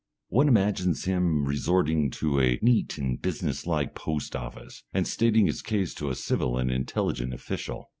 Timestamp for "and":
2.97-3.21, 4.91-5.07, 6.57-6.71